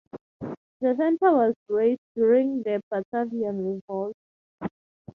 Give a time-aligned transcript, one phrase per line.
[0.81, 4.15] This centre was razed during the Batavian Revolt.